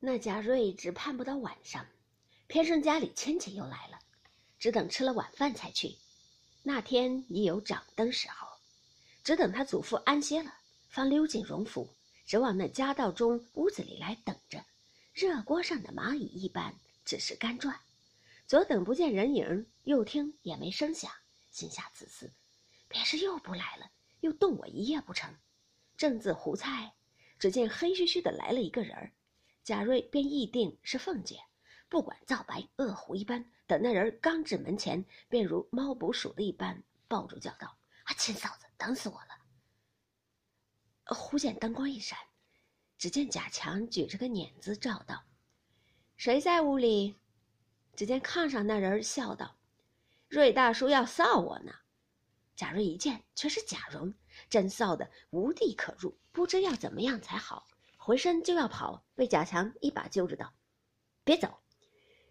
[0.00, 1.84] 那贾瑞只盼不到晚上，
[2.46, 3.98] 偏生家里亲戚又来了，
[4.58, 5.96] 只等吃了晚饭才去。
[6.62, 8.46] 那天已有掌灯时候，
[9.24, 10.54] 只等他祖父安歇了，
[10.88, 11.88] 方溜进荣府，
[12.26, 14.64] 直往那家道中屋子里来等着。
[15.12, 16.72] 热锅上的蚂蚁一般，
[17.04, 17.80] 只是干转。
[18.46, 21.10] 左等不见人影，右听也没声响，
[21.50, 22.30] 心下自私，
[22.86, 23.90] 便是又不来了，
[24.20, 25.34] 又冻我一夜不成。
[25.96, 26.92] 正自胡猜，
[27.38, 29.12] 只见黑黢黢的来了一个人儿，
[29.68, 31.38] 贾瑞便议定是凤姐，
[31.90, 33.52] 不管皂白恶虎一般。
[33.66, 39.28] 等那人刚至门前，便如猫捕鼠的一般抱住叫道：“啊，亲嫂子，等死我了！”
[41.14, 42.18] 忽见灯光一闪，
[42.96, 45.22] 只见贾强举着个碾子照道
[46.16, 47.14] ：“谁在屋里？”
[47.94, 49.54] 只见炕上那人笑道
[50.30, 51.74] ：“瑞大叔要臊我呢。”
[52.56, 54.14] 贾瑞一见，却是贾蓉，
[54.48, 57.66] 真臊得无地可入，不知要怎么样才好，
[58.08, 60.54] 回身就要跑，被贾强一把揪着道
[61.24, 61.58] ：“别走！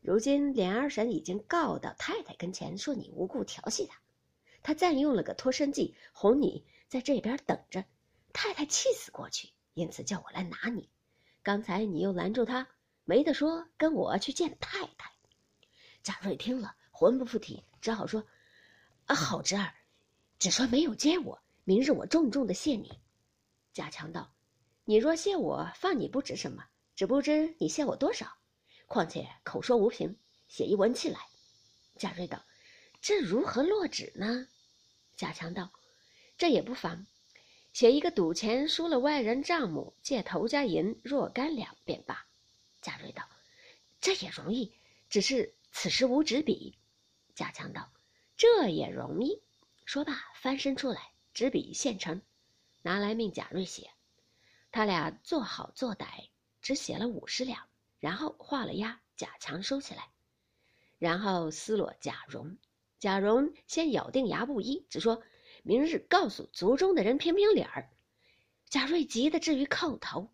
[0.00, 4.00] 如今连二婶已经告到太太跟前，说你无故调戏她，
[4.62, 7.84] 她暂用了个脱身计，哄你在这边等着。
[8.32, 10.88] 太太气死过去，因此叫我来拿你。
[11.42, 12.66] 刚才你又拦住她，
[13.04, 15.12] 没得说，跟我去见太太。”
[16.02, 18.24] 贾瑞听了，魂不附体，只好说
[19.04, 19.74] ：“啊，好侄儿，
[20.38, 22.98] 只说没有接我，明日我重重的谢你。”
[23.74, 24.32] 贾强道
[24.88, 28.38] ：“你若谢我，放你不值什么，只不知你谢我多少。
[28.86, 31.18] 况且口说无凭，写一文契来。”
[31.98, 32.44] 贾瑞道
[33.02, 34.46] ：“这如何落纸呢？”
[35.18, 35.72] 贾强道
[36.38, 37.04] ：“这也不妨，
[37.72, 42.24] 写一个赌钱输了外人账目，借头家银若干两便罢。”
[42.80, 43.28] 贾瑞道
[44.00, 44.72] ：“这也容易，
[45.10, 46.78] 只是……”此时无纸笔，
[47.34, 47.90] 贾强道
[48.38, 49.42] ：“这也容易。”
[49.84, 52.22] 说罢，翻身出来，纸笔现成，
[52.82, 53.90] 拿来命贾瑞写。
[54.76, 56.28] 他俩做好做歹，
[56.60, 57.66] 只写了五十两，
[57.98, 60.10] 然后画了押，贾强收起来，
[60.98, 62.58] 然后撕落贾蓉。
[62.98, 65.22] 贾蓉先咬定牙不依，只说
[65.62, 67.88] 明日告诉族中的人评评理儿。
[68.68, 70.30] 贾瑞急得至于叩头。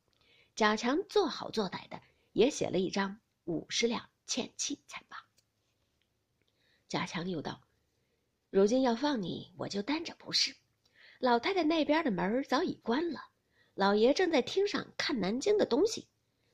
[0.56, 2.02] 贾强做好做歹的，
[2.32, 5.24] 也写了一张五十两欠契才罢。
[6.88, 7.60] 贾强又道
[8.50, 10.56] ：“如今要放你，我就担着不是。
[11.20, 13.20] 老太太那边的门早已关了，
[13.74, 16.06] 老爷正在厅上看南京的东西，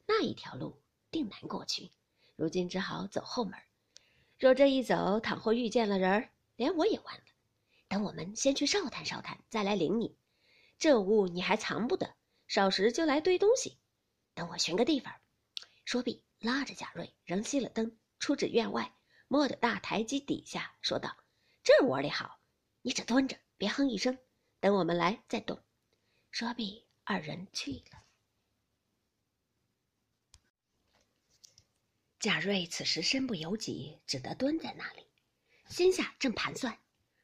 [0.07, 0.81] 那一条路
[1.11, 1.91] 定难过去。
[2.37, 3.55] 如今只好走后门。
[4.39, 7.25] 若这一走，倘或遇见了人，连我也完了。
[7.89, 10.17] 等我们先去哨探哨探，再来领你。
[10.79, 12.15] 这屋你还藏不得，
[12.47, 13.79] 少时就来堆东西。
[14.35, 15.13] 等我寻个地方。”
[15.85, 18.95] 说毕，拉着贾瑞仍熄了灯，出至院外。
[19.27, 21.17] 摸着大台基底下，说道
[21.65, 22.39] ：“这窝里好，
[22.81, 24.17] 你只蹲着，别哼一声，
[24.61, 25.61] 等我们来再动。”
[26.31, 28.05] 说毕，二人去了。
[32.21, 35.07] 贾瑞此时身不由己，只得蹲在那里，
[35.71, 36.79] 心下正盘算，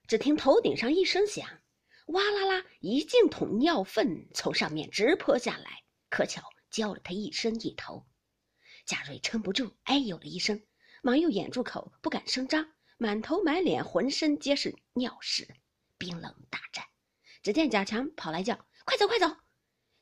[0.08, 1.60] 只听头顶上一声响，
[2.06, 8.06] 哇啦啦，一净桶尿粪从上面直泼下来，可巧浇了他一身一头。
[8.86, 10.64] 贾瑞撑不住，哎呦了一声。
[11.02, 15.54] 忙又掩住口，不敢声张，满头满脸浑身皆是尿屎，
[15.98, 16.86] 冰冷大战。
[17.42, 19.26] 只见贾强跑来叫：“快走，快走！”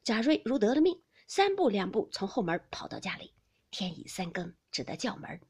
[0.05, 3.35] 贾瑞如得了命，三步两步从后门跑到家里。
[3.71, 5.41] 天已三更，只得叫门。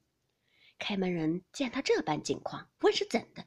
[0.79, 3.47] 开门人见他这般境况，问是怎的，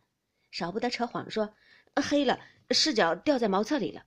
[0.52, 1.56] 少不得扯谎说
[1.96, 2.40] ：“黑了，
[2.72, 4.06] 视角掉在茅厕里了。”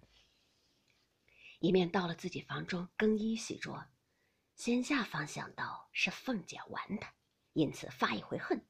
[1.61, 3.87] 一面到了自己房中更衣洗濯，
[4.57, 7.15] 心下方想到是凤姐玩他。
[7.53, 8.65] 因此发一回恨，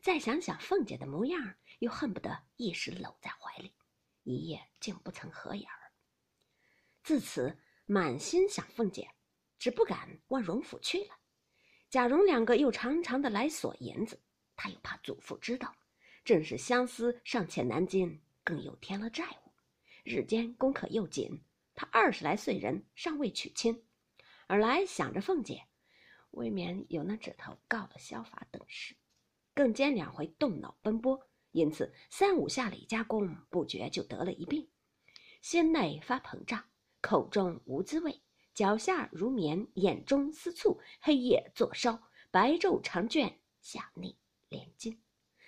[0.00, 3.72] 再想想凤姐的模样，又恨不得一时搂在怀里，
[4.24, 5.92] 一夜竟不曾合眼儿。
[7.02, 7.56] 自此
[7.88, 9.08] 满心想凤姐，
[9.60, 11.16] 只不敢往荣府去了。
[11.88, 14.20] 贾蓉两个又常常的来索银子，
[14.56, 15.72] 他又怕祖父知道，
[16.24, 19.52] 正是相思尚欠南京，更又添了债务，
[20.02, 21.44] 日间功课又紧，
[21.76, 23.84] 他二十来岁人尚未娶亲，
[24.48, 25.62] 而来想着凤姐。
[26.32, 28.96] 未免有那指头告了消法等事，
[29.54, 34.68] 更兼两回动脑奔波，因此三五下里加工，不觉就得了一病，
[35.40, 36.64] 心内发膨胀，
[37.06, 38.20] 口中无滋味，
[38.52, 44.16] 脚下如棉，眼中似醋，黑夜作烧，白昼长倦，下逆
[44.48, 45.00] 连襟，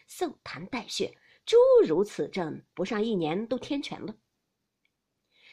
[0.08, 4.14] 嗽痰带血，诸如此症，不上一年都天全了。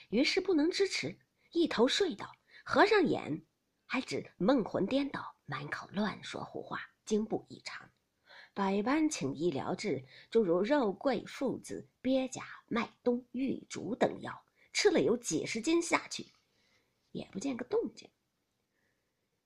[0.10, 1.18] 于是不能支持，
[1.50, 2.32] 一头睡倒，
[2.64, 3.44] 合上眼。
[3.88, 7.90] 还指梦魂颠倒，满口乱说胡话，惊怖异常。
[8.54, 14.45] 百般请医疗治，诸如肉桂、附子、鳖甲、麦冬、玉竹等药，
[14.76, 16.28] 吃了有几十斤下去，
[17.14, 18.10] 也不见个动静。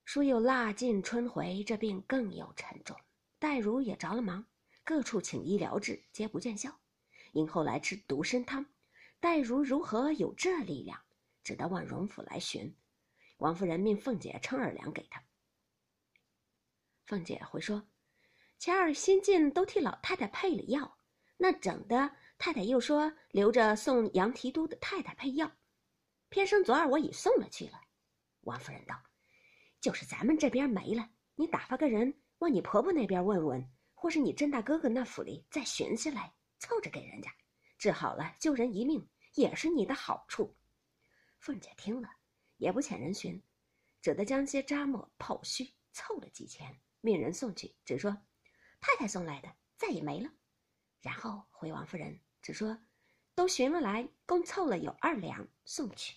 [0.04, 2.96] 书又腊尽春回，这病更有沉重。
[3.38, 4.44] 黛如也着了忙，
[4.82, 6.80] 各处请医疗治，皆不见效。
[7.30, 8.66] 因后来吃独参汤，
[9.20, 11.00] 黛如如何有这力量？
[11.44, 12.74] 只得往荣府来寻。
[13.38, 15.22] 王夫人命凤姐称二两给他。
[17.06, 17.86] 凤姐回说
[18.58, 20.98] ：“前儿新进都替老太太配了药，
[21.36, 25.52] 那整的太太又说留着送杨提督的太太配药，
[26.30, 27.78] 偏生昨儿我已送了去了。”
[28.42, 28.98] 王夫人道
[29.80, 37.30] ：“就是咱们这边没了，你打发个人往你婆婆那边问问，或是你甄大哥哥那府里再寻下来，凑着给人家
[37.76, 40.56] 治好了，救人一命也是你的好处。”
[41.38, 42.08] 凤姐听了。
[42.56, 43.42] 也不遣人寻，
[44.02, 48.14] 只得将些扎墨泡须凑了几钱，命人送去，只说
[48.80, 50.30] 太太送来的，再也没了。
[51.00, 52.20] 然后回王夫人，
[52.52, 52.78] 说
[53.34, 56.14] 都寻了来，共凑了有二两，送去。